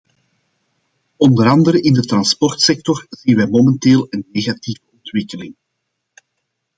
[1.17, 5.55] Onder andere in de transportsector zien wij momenteel een negatieve ontwikkeling.